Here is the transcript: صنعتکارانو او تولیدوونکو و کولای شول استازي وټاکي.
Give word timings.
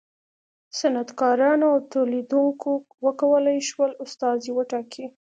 صنعتکارانو 0.77 1.65
او 1.73 1.79
تولیدوونکو 1.93 2.71
و 3.03 3.07
کولای 3.21 3.59
شول 3.69 3.91
استازي 4.05 4.49
وټاکي. 4.53 5.05